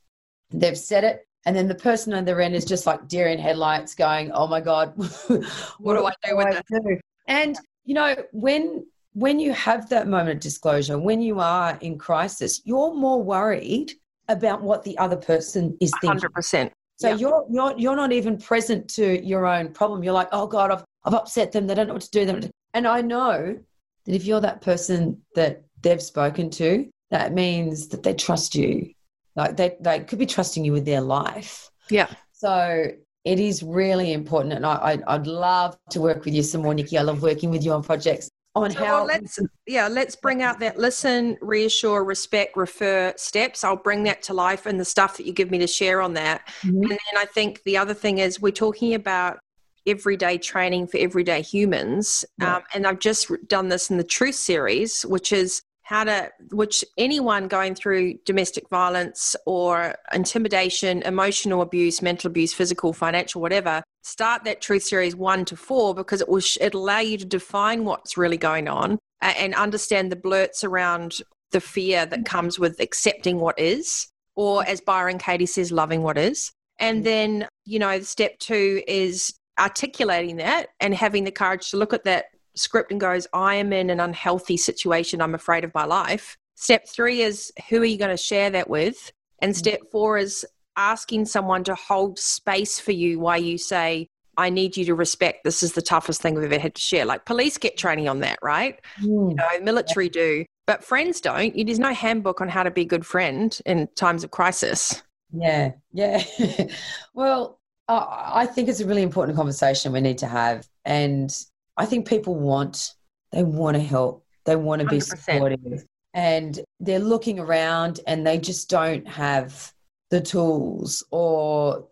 [0.49, 3.39] they've said it, and then the person on their end is just like deer in
[3.39, 4.93] headlights going, Oh my God,
[5.79, 6.97] what, do I do with do?
[7.27, 11.97] And you know, when when you have that moment of disclosure, when you are in
[11.97, 13.91] crisis, you're more worried
[14.27, 16.29] about what the other person is thinking.
[16.29, 16.71] 100%.
[16.99, 20.03] So you're you're you're not even present to your own problem.
[20.03, 21.65] You're like, oh God, I've I've upset them.
[21.65, 22.25] They don't know what to do.
[22.25, 22.41] Them
[22.73, 23.57] And I know
[24.05, 28.91] that if you're that person that they've spoken to, that means that they trust you.
[29.37, 31.69] Like they they could be trusting you with their life.
[31.89, 32.09] Yeah.
[32.33, 32.87] So
[33.23, 36.73] it is really important, and I, I would love to work with you some more,
[36.73, 36.97] Nikki.
[36.97, 40.41] I love working with you on projects on so, how well, let's yeah let's bring
[40.41, 45.17] out that listen reassure respect refer steps i'll bring that to life and the stuff
[45.17, 46.81] that you give me to share on that mm-hmm.
[46.81, 49.39] and then i think the other thing is we're talking about
[49.85, 52.57] everyday training for everyday humans yeah.
[52.57, 56.85] um, and i've just done this in the truth series which is how to which
[56.97, 64.43] anyone going through domestic violence or intimidation emotional abuse mental abuse physical financial whatever start
[64.43, 68.17] that truth series 1 to 4 because it will it'll allow you to define what's
[68.17, 71.19] really going on and understand the blurts around
[71.51, 72.23] the fear that mm-hmm.
[72.23, 74.71] comes with accepting what is or mm-hmm.
[74.71, 76.51] as byron katie says loving what is.
[76.79, 77.03] And mm-hmm.
[77.03, 82.05] then you know step 2 is articulating that and having the courage to look at
[82.05, 86.37] that script and goes, I am in an unhealthy situation, I'm afraid of my life.
[86.55, 89.11] Step three is who are you going to share that with?
[89.41, 90.45] And step four is
[90.79, 95.43] asking someone to hold space for you while you say, I need you to respect
[95.43, 97.03] this is the toughest thing we've ever had to share.
[97.03, 98.79] Like police get training on that, right?
[99.01, 99.31] Mm.
[99.31, 101.53] You know, military do, but friends don't.
[101.53, 105.03] There's no handbook on how to be a good friend in times of crisis.
[105.33, 106.23] Yeah, yeah.
[107.13, 110.65] well, I think it's a really important conversation we need to have.
[110.85, 111.35] And
[111.75, 112.93] I think people want,
[113.33, 115.03] they want to help, they want to be 100%.
[115.03, 119.73] supportive, and they're looking around and they just don't have
[120.09, 121.87] the tools or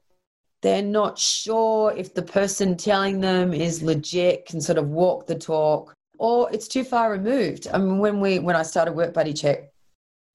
[0.61, 5.35] they're not sure if the person telling them is legit, can sort of walk the
[5.35, 7.67] talk, or it's too far removed.
[7.71, 9.69] I mean, when we when I started Work Buddy Check,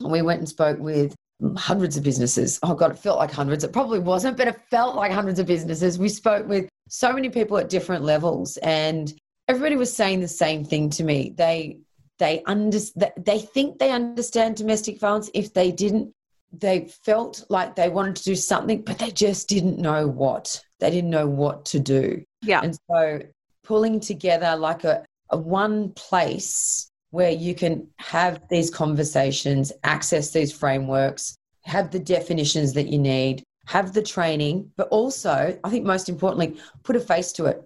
[0.01, 1.15] we went and spoke with
[1.57, 2.61] hundreds of businesses.
[2.63, 3.65] Oh God, it felt like hundreds.
[3.65, 5.99] It probably wasn't, but it felt like hundreds of businesses.
[5.99, 9.13] We spoke with so many people at different levels, and
[9.49, 11.35] everybody was saying the same thing to me.
[11.37, 11.81] They
[12.19, 12.79] they under,
[13.17, 15.31] they think they understand domestic violence.
[15.35, 16.13] If they didn't,
[16.53, 20.63] they felt like they wanted to do something, but they just didn't know what.
[20.81, 22.25] They didn't know what to do.
[22.43, 22.61] Yeah.
[22.63, 23.23] And so
[23.65, 30.53] pulling together like a, a one place where you can have these conversations, access these
[30.53, 36.09] frameworks, have the definitions that you need, have the training, but also, I think most
[36.09, 37.63] importantly, put a face to it.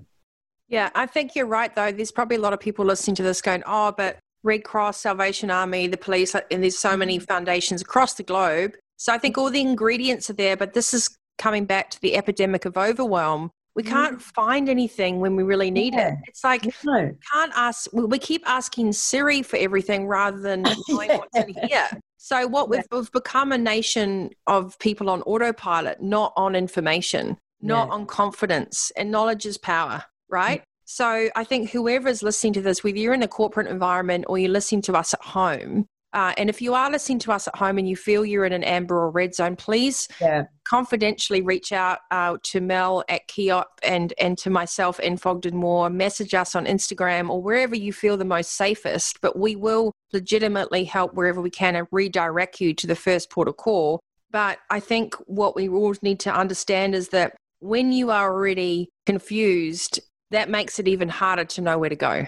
[0.68, 1.92] Yeah, I think you're right, though.
[1.92, 5.50] There's probably a lot of people listening to this going, oh, but Red Cross, Salvation
[5.50, 7.24] Army, the police, and there's so many mm-hmm.
[7.24, 8.74] foundations across the globe.
[8.96, 12.16] So I think all the ingredients are there, but this is coming back to the
[12.16, 13.50] epidemic of overwhelm.
[13.74, 13.92] We mm-hmm.
[13.92, 16.12] can't find anything when we really need yeah.
[16.12, 16.18] it.
[16.28, 17.10] It's like no.
[17.32, 17.90] can't ask.
[17.92, 21.88] We keep asking Siri for everything rather than knowing what's in here.
[22.16, 27.88] So what we've, we've become a nation of people on autopilot, not on information, not
[27.88, 27.94] yeah.
[27.94, 30.62] on confidence, and knowledge is power right?
[30.86, 34.38] So I think whoever is listening to this, whether you're in a corporate environment or
[34.38, 37.56] you're listening to us at home, uh, and if you are listening to us at
[37.56, 40.44] home and you feel you're in an amber or red zone, please yeah.
[40.64, 45.56] confidentially reach out uh, to Mel at Key Up and, and to myself and Fogden
[45.56, 45.90] Moore.
[45.90, 49.20] Message us on Instagram or wherever you feel the most safest.
[49.20, 53.48] But we will legitimately help wherever we can and redirect you to the first port
[53.48, 54.00] of call.
[54.30, 58.88] But I think what we all need to understand is that when you are already
[59.04, 62.26] confused that makes it even harder to know where to go.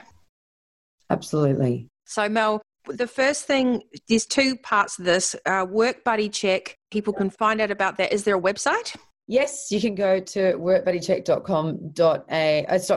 [1.11, 1.89] Absolutely.
[2.05, 6.77] So, Mel, the first thing, there's two parts of this uh, work buddy check.
[6.91, 8.13] People can find out about that.
[8.13, 8.97] Is there a website?
[9.27, 12.91] Yes, you can go to workbuddycheck.com.a, it's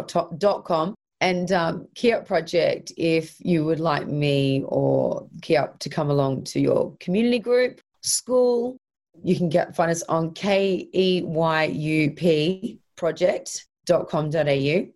[0.65, 5.89] com and um, Key Up Project if you would like me or Key Up to
[5.89, 8.77] come along to your community group, school.
[9.23, 13.65] You can get find us on K E Y U P project
[13.99, 14.87] com.au.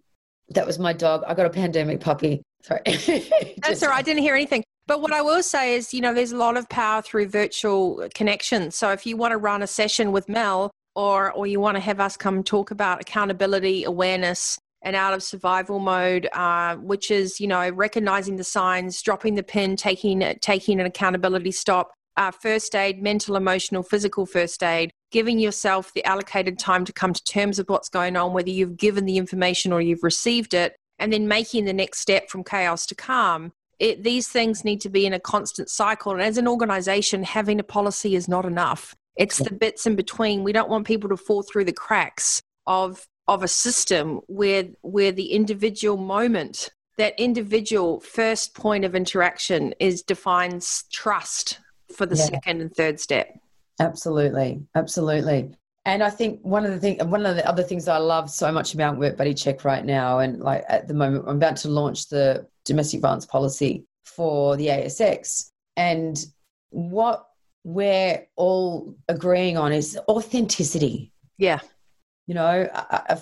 [0.49, 1.23] That was my dog.
[1.25, 2.41] I got a pandemic puppy.
[2.61, 2.81] Sorry.
[3.61, 3.99] That's all right.
[3.99, 4.63] I didn't hear anything.
[4.87, 8.07] But what I will say is, you know, there's a lot of power through virtual
[8.13, 8.75] connections.
[8.75, 11.81] So if you want to run a session with Mel or or you want to
[11.81, 17.39] have us come talk about accountability, awareness, and out of survival mode, uh, which is
[17.39, 22.75] you know recognizing the signs, dropping the pin, taking taking an accountability stop, uh, first
[22.75, 27.57] aid, mental, emotional, physical first aid, giving yourself the allocated time to come to terms
[27.57, 31.25] with what's going on, whether you've given the information or you've received it, and then
[31.25, 33.53] making the next step from chaos to calm.
[33.79, 36.11] It, these things need to be in a constant cycle.
[36.11, 38.93] And as an organization, having a policy is not enough.
[39.15, 40.43] It's the bits in between.
[40.43, 45.13] We don't want people to fall through the cracks of of a system where where
[45.13, 51.61] the individual moment, that individual first point of interaction is defines trust
[51.95, 52.25] for the yeah.
[52.25, 53.29] second and third step.
[53.79, 54.61] Absolutely.
[54.75, 55.51] Absolutely.
[55.85, 58.51] And I think one of the thing, one of the other things I love so
[58.51, 61.69] much about Work Buddy Check right now, and like at the moment, I'm about to
[61.69, 65.51] launch the domestic violence policy for the ASX.
[65.77, 66.17] And
[66.69, 67.27] what
[67.63, 71.11] we're all agreeing on is authenticity.
[71.37, 71.59] Yeah.
[72.27, 72.67] You know,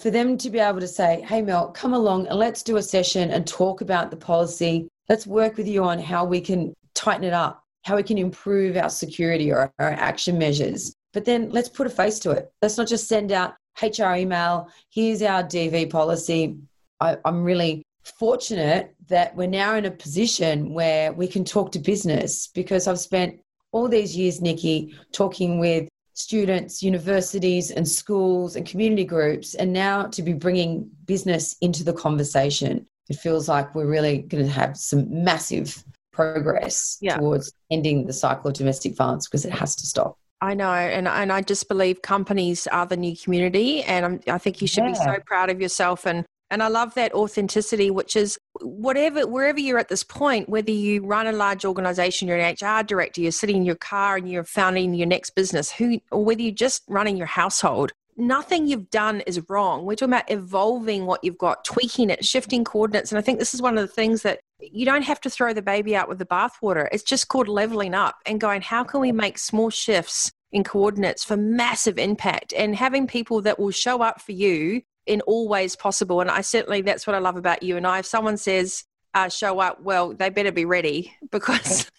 [0.02, 2.82] for them to be able to say, hey, Mel, come along and let's do a
[2.82, 4.88] session and talk about the policy.
[5.10, 8.76] Let's work with you on how we can tighten it up, how we can improve
[8.78, 12.52] our security or our action measures but then let's put a face to it.
[12.62, 16.58] Let's not just send out HR email, here's our DV policy.
[17.00, 21.80] I, I'm really fortunate that we're now in a position where we can talk to
[21.80, 23.40] business because I've spent
[23.72, 30.04] all these years, Nikki, talking with students, universities, and schools and community groups, and now
[30.08, 32.86] to be bringing business into the conversation.
[33.10, 37.18] It feels like we're really going to have some massive progress yeah.
[37.18, 40.18] towards ending the cycle of domestic violence because it has to stop.
[40.42, 44.38] I know, and and I just believe companies are the new community, and I'm, i
[44.38, 44.92] think you should yeah.
[44.92, 46.06] be so proud of yourself.
[46.06, 50.72] And and I love that authenticity, which is whatever wherever you're at this point, whether
[50.72, 54.30] you run a large organization, you're an HR director, you're sitting in your car and
[54.30, 58.90] you're founding your next business, who or whether you're just running your household, nothing you've
[58.90, 59.86] done is wrong.
[59.86, 63.12] We're talking about evolving what you've got, tweaking it, shifting coordinates.
[63.12, 65.54] And I think this is one of the things that you don't have to throw
[65.54, 66.88] the baby out with the bathwater.
[66.92, 71.24] It's just called leveling up and going, how can we make small shifts in coordinates
[71.24, 75.76] for massive impact and having people that will show up for you in all ways
[75.76, 76.22] possible.
[76.22, 78.00] And I certainly, that's what I love about you and I.
[78.00, 81.92] If someone says, uh, show up, well, they better be ready because,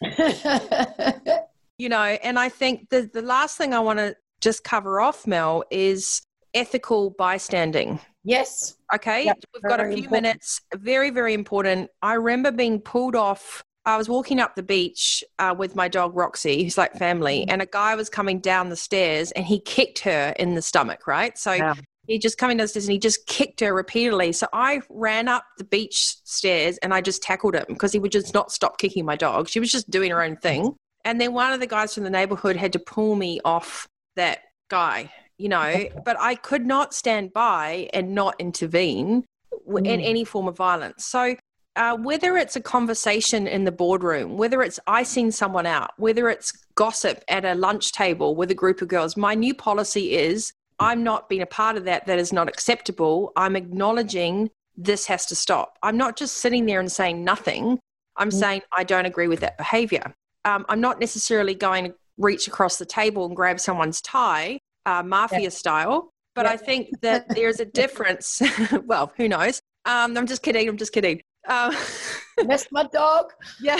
[1.78, 5.26] you know, and I think the, the last thing I want to just cover off,
[5.26, 6.22] Mel, is
[6.54, 8.00] ethical bystanding.
[8.24, 8.76] Yes.
[8.94, 9.26] Okay.
[9.26, 9.44] Yep.
[9.54, 10.10] We've got a few important.
[10.10, 10.60] minutes.
[10.74, 11.90] Very, very important.
[12.02, 13.62] I remember being pulled off.
[13.86, 17.50] I was walking up the beach uh, with my dog Roxy, who's like family, mm-hmm.
[17.50, 21.06] and a guy was coming down the stairs and he kicked her in the stomach,
[21.06, 21.36] right?
[21.36, 21.74] So yeah.
[22.06, 24.32] he just coming downstairs and he just kicked her repeatedly.
[24.32, 28.12] So I ran up the beach stairs and I just tackled him because he would
[28.12, 29.50] just not stop kicking my dog.
[29.50, 30.74] She was just doing her own thing.
[31.04, 34.38] And then one of the guys from the neighborhood had to pull me off that
[34.70, 39.24] guy, you know, but I could not stand by and not intervene
[39.68, 39.78] mm.
[39.78, 41.04] in any form of violence.
[41.04, 41.36] So,
[41.76, 46.52] uh, whether it's a conversation in the boardroom, whether it's icing someone out, whether it's
[46.76, 51.02] gossip at a lunch table with a group of girls, my new policy is I'm
[51.02, 52.06] not being a part of that.
[52.06, 53.32] That is not acceptable.
[53.36, 55.78] I'm acknowledging this has to stop.
[55.82, 57.78] I'm not just sitting there and saying nothing.
[58.16, 58.34] I'm mm.
[58.34, 60.14] saying I don't agree with that behavior.
[60.44, 65.02] Um, I'm not necessarily going to reach across the table and grab someone's tie, uh,
[65.02, 65.48] mafia yeah.
[65.48, 66.10] style.
[66.34, 66.52] But yeah.
[66.52, 68.42] I think that there's a difference.
[68.84, 69.60] well, who knows?
[69.84, 70.68] Um, I'm just kidding.
[70.68, 71.20] I'm just kidding.
[71.48, 71.76] Um,
[72.44, 73.32] mess my dog.
[73.60, 73.78] Yeah,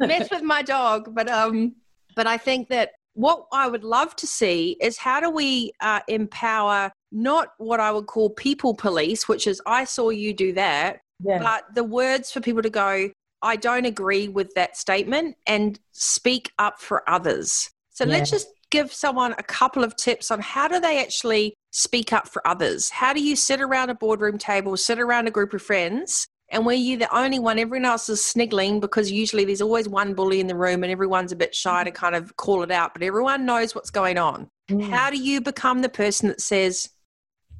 [0.00, 1.14] mess with my dog.
[1.14, 1.76] But um,
[2.16, 6.00] but I think that what I would love to see is how do we uh,
[6.08, 11.00] empower not what I would call people police, which is I saw you do that,
[11.24, 11.38] yeah.
[11.38, 16.52] but the words for people to go, I don't agree with that statement and speak
[16.58, 17.70] up for others.
[17.90, 18.12] So yeah.
[18.12, 22.28] let's just give someone a couple of tips on how do they actually speak up
[22.28, 22.90] for others?
[22.90, 26.64] How do you sit around a boardroom table, sit around a group of friends, and
[26.64, 30.40] where you're the only one, everyone else is sniggling because usually there's always one bully
[30.40, 33.02] in the room and everyone's a bit shy to kind of call it out, but
[33.02, 34.48] everyone knows what's going on.
[34.70, 34.88] Mm.
[34.88, 36.88] How do you become the person that says,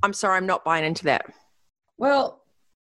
[0.02, 1.26] I'm sorry, I'm not buying into that?
[1.98, 2.42] Well,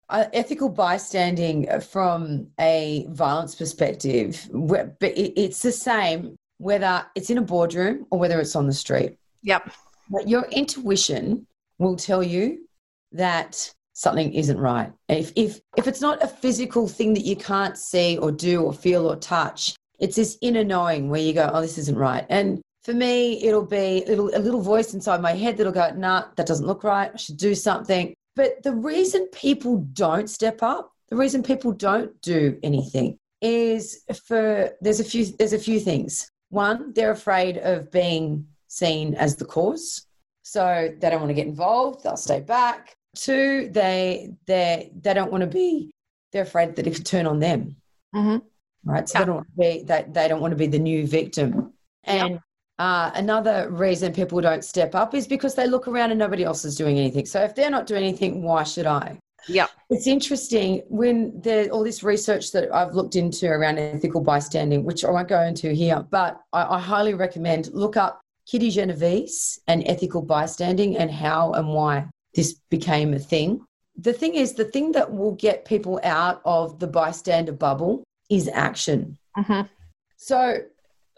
[0.10, 7.42] uh, ethical bystanding from a violence perspective, but it's the same whether it's in a
[7.42, 9.18] boardroom or whether it's on the street.
[9.44, 9.72] Yep.
[10.10, 11.48] But your intuition
[11.80, 12.68] will tell you
[13.12, 14.92] that something isn't right.
[15.10, 18.74] If, if, if it's not a physical thing that you can't see or do or
[18.74, 22.26] feel or touch, it's this inner knowing where you go, oh, this isn't right.
[22.30, 25.92] And for me, it'll be a little, a little voice inside my head that'll go,
[25.96, 27.12] nah, that doesn't look right.
[27.14, 28.14] I should do something.
[28.36, 34.72] But the reason people don't step up, the reason people don't do anything is for
[34.82, 36.30] there's a few there's a few things.
[36.56, 40.06] One, they're afraid of being seen as the cause.
[40.44, 42.96] So they don't want to get involved, they'll stay back.
[43.16, 45.92] Two, they they they don't want to be.
[46.32, 47.76] They're afraid that it could turn on them.
[48.16, 48.42] Mhm.
[48.86, 49.08] Right.
[49.10, 49.20] So Yeah.
[49.20, 51.74] they don't want to be that they don't want to be the new victim.
[52.06, 52.40] And
[52.80, 56.64] uh, another reason people don't step up is because they look around and nobody else
[56.64, 57.26] is doing anything.
[57.26, 59.20] So if they're not doing anything, why should I?
[59.48, 59.70] Yep.
[59.90, 65.06] It's interesting when there's all this research that I've looked into around ethical bystanding, which
[65.06, 69.84] I won't go into here, but I, I highly recommend look up Kitty Genovese and
[69.86, 73.62] ethical bystanding and how and why this became a thing.
[73.98, 78.50] The thing is, the thing that will get people out of the bystander bubble is
[78.50, 79.18] action.
[79.38, 79.70] Mhm.
[80.18, 80.60] So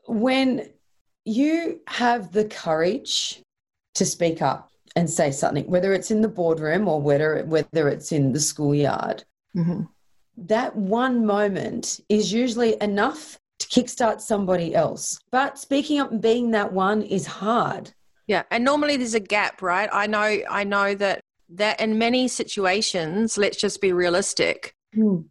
[0.06, 0.70] when
[1.26, 3.42] you have the courage
[3.96, 8.12] to speak up and say something, whether it's in the boardroom or whether whether it's
[8.12, 9.24] in the schoolyard,
[9.56, 9.88] Mhm.
[10.36, 15.20] that one moment is usually enough to kickstart somebody else.
[15.32, 17.91] But speaking up and being that one is hard.
[18.26, 19.89] Yeah, and normally there's a gap, right?
[19.93, 24.74] I know I know that that in many situations, let's just be realistic,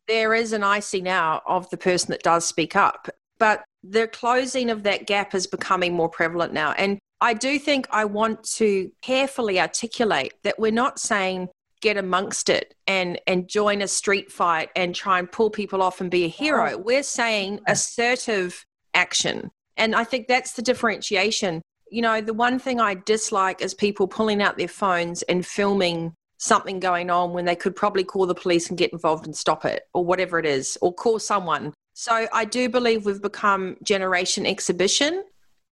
[0.07, 3.09] there is an icing out of the person that does speak up.
[3.39, 6.71] But the closing of that gap is becoming more prevalent now.
[6.73, 11.49] And I do think I want to carefully articulate that we're not saying
[11.81, 16.01] get amongst it and and join a street fight and try and pull people off
[16.01, 16.79] and be a hero.
[16.79, 18.64] We're saying assertive
[18.95, 19.51] action.
[19.77, 21.62] And I think that's the differentiation.
[21.91, 26.14] You know, the one thing I dislike is people pulling out their phones and filming
[26.39, 29.64] something going on when they could probably call the police and get involved and stop
[29.64, 31.74] it or whatever it is or call someone.
[31.95, 35.24] So I do believe we've become generation exhibition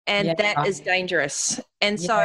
[0.08, 0.34] and Yeah.
[0.36, 1.60] that is dangerous.
[1.82, 2.16] And so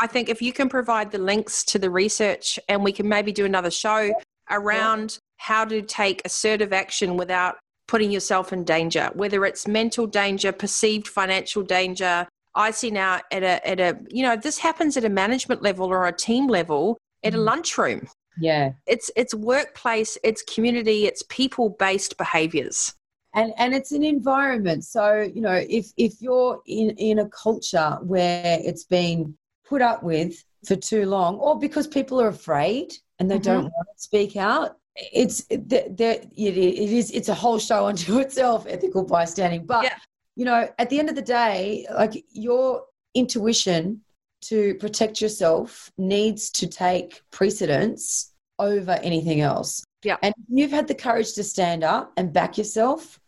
[0.00, 3.32] I think if you can provide the links to the research and we can maybe
[3.32, 4.12] do another show
[4.50, 7.56] around how to take assertive action without
[7.88, 12.26] putting yourself in danger, whether it's mental danger, perceived financial danger.
[12.54, 15.86] I see now at a at a you know, this happens at a management level
[15.86, 17.44] or a team level at a Mhm.
[17.44, 18.08] lunchroom.
[18.40, 18.72] Yeah.
[18.86, 22.94] It's it's workplace, it's community, it's people based behaviors.
[23.36, 27.98] And and it's an environment so you know if if you're in in a culture
[28.02, 29.36] where it's been
[29.68, 30.32] put up with
[30.66, 33.42] for too long or because people are afraid and they Mhm.
[33.50, 34.76] don't want to speak out
[35.22, 39.84] it's there there- it it is it's a whole show unto itself ethical bystanding but
[39.84, 39.98] Yeah.
[40.34, 42.84] you know at the end of the day like your
[43.14, 44.00] intuition
[44.42, 50.16] to protect yourself needs to take precedence over anything else Yeah.
[50.22, 53.18] and you've had the courage to stand up and back yourself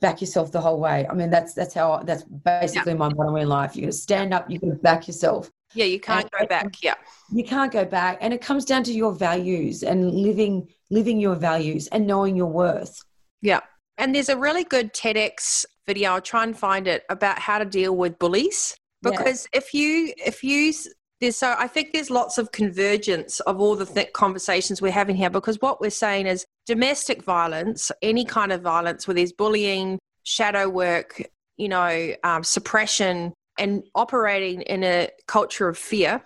[0.00, 3.48] back yourself the whole way i mean that's that's how that's basically my motto in
[3.48, 6.46] life you're going to stand up you're going to back yourself Yeah, you can't go
[6.46, 6.82] back.
[6.82, 6.94] Yeah.
[7.32, 11.34] you can't go back and it comes down to your values and living living your
[11.34, 13.00] values and knowing your worth
[13.42, 13.60] Yeah.
[13.98, 17.64] And there's a really good TEDx video, I'll try and find it, about how to
[17.64, 18.76] deal with bullies.
[19.02, 19.10] Yeah.
[19.10, 20.72] Because if you, if you,
[21.20, 25.16] there's so, I think there's lots of convergence of all the th- conversations we're having
[25.16, 29.98] here because what we're saying is domestic violence, any kind of violence where there's bullying,
[30.22, 31.22] shadow work,
[31.56, 36.22] you know, um, suppression, and operating in a culture of fear,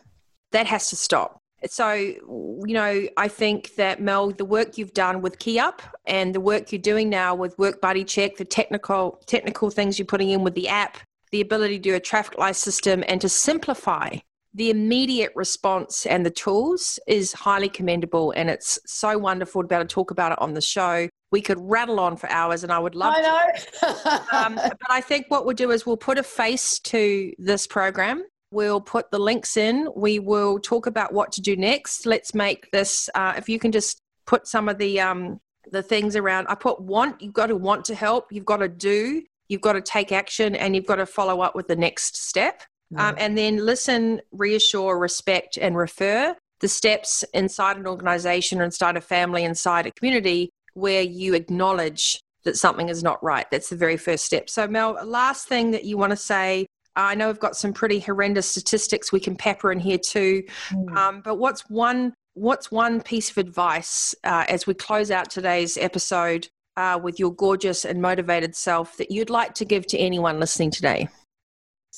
[0.51, 1.39] that has to stop.
[1.67, 6.35] So, you know, I think that Mel, the work you've done with Key Up and
[6.35, 10.31] the work you're doing now with Work Buddy Check, the technical technical things you're putting
[10.31, 10.99] in with the app,
[11.31, 14.17] the ability to do a traffic light system and to simplify
[14.55, 19.75] the immediate response and the tools is highly commendable and it's so wonderful to be
[19.75, 21.09] able to talk about it on the show.
[21.31, 25.01] We could rattle on for hours and I would love to know um, but I
[25.01, 28.25] think what we'll do is we'll put a face to this program.
[28.51, 29.89] We'll put the links in.
[29.97, 32.05] We will talk about what to do next.
[32.05, 33.09] Let's make this.
[33.15, 35.41] Uh, if you can just put some of the um,
[35.71, 36.47] the things around.
[36.49, 37.21] I put want.
[37.21, 38.33] You've got to want to help.
[38.33, 39.23] You've got to do.
[39.49, 42.63] You've got to take action, and you've got to follow up with the next step.
[42.97, 48.97] Um, and then listen, reassure, respect, and refer the steps inside an organization or inside
[48.97, 53.47] a family, inside a community where you acknowledge that something is not right.
[53.51, 54.49] That's the very first step.
[54.49, 56.67] So, Mel, last thing that you want to say.
[56.95, 60.43] I know we've got some pretty horrendous statistics we can pepper in here too.
[60.69, 60.95] Mm.
[60.95, 65.79] Um, but what's one what's one piece of advice uh, as we close out today's
[65.79, 70.39] episode uh, with your gorgeous and motivated self that you'd like to give to anyone
[70.39, 71.09] listening today?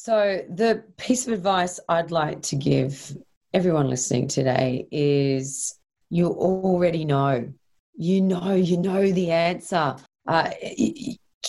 [0.05, 3.17] So, the piece of advice I'd like to give
[3.55, 5.79] everyone listening today is
[6.11, 7.51] you already know.
[7.97, 9.97] You know, you know the answer.
[10.29, 10.51] Uh,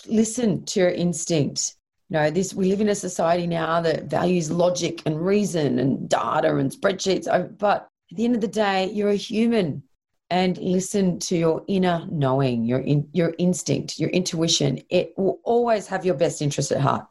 [0.07, 1.75] listen to your instinct.
[2.07, 6.07] You know, this we live in a society now that values logic and reason and
[6.07, 7.27] data and spreadsheets.
[7.29, 9.83] uh, But at the end of the day, you're a human,
[10.29, 14.81] and listen to your inner knowing, your in, your instinct, your intuition.
[14.89, 17.05] It will always have your best interest at heart.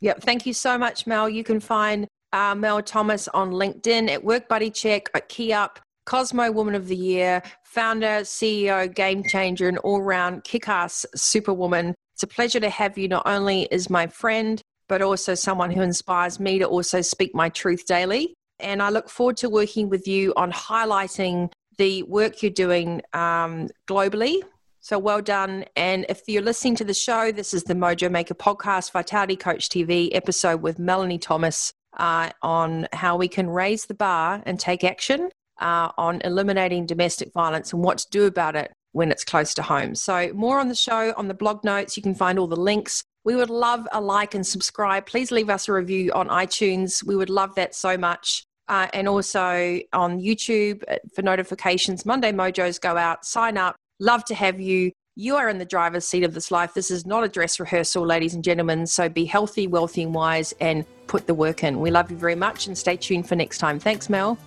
[0.00, 0.22] Yep.
[0.22, 1.28] Thank you so much, Mel.
[1.28, 5.80] You can find uh, Mel Thomas on LinkedIn at Work Buddy Check at Key Up.
[6.08, 11.94] Cosmo Woman of the Year, founder, CEO, game changer, and all round kick ass superwoman.
[12.14, 15.82] It's a pleasure to have you not only as my friend, but also someone who
[15.82, 18.32] inspires me to also speak my truth daily.
[18.58, 23.68] And I look forward to working with you on highlighting the work you're doing um,
[23.86, 24.40] globally.
[24.80, 25.64] So well done.
[25.76, 29.68] And if you're listening to the show, this is the Mojo Maker podcast, Vitality Coach
[29.68, 34.84] TV episode with Melanie Thomas uh, on how we can raise the bar and take
[34.84, 39.52] action uh, on eliminating domestic violence and what to do about it when it's close
[39.54, 39.94] to home.
[39.94, 41.96] So, more on the show on the blog notes.
[41.96, 43.02] You can find all the links.
[43.24, 45.06] We would love a like and subscribe.
[45.06, 47.04] Please leave us a review on iTunes.
[47.04, 48.44] We would love that so much.
[48.68, 52.04] Uh, and also on YouTube uh, for notifications.
[52.04, 53.24] Monday Mojos go out.
[53.24, 53.76] Sign up.
[54.00, 54.92] Love to have you.
[55.16, 56.72] You are in the driver's seat of this life.
[56.72, 58.86] This is not a dress rehearsal, ladies and gentlemen.
[58.86, 61.80] So be healthy, wealthy, and wise and put the work in.
[61.80, 63.80] We love you very much and stay tuned for next time.
[63.80, 64.38] Thanks, Mel.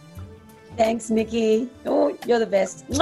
[0.77, 1.69] Thanks, Nikki.
[1.85, 2.85] Oh, you're the best.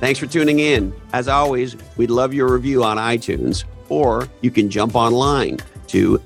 [0.00, 0.92] Thanks for tuning in.
[1.14, 6.18] As always, we'd love your review on iTunes, or you can jump online to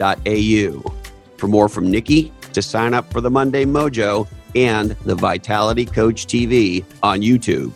[0.00, 0.94] thevitalitycoach.com.au
[1.36, 6.26] for more from Nikki to sign up for the Monday Mojo and the Vitality Coach
[6.26, 7.72] TV on YouTube.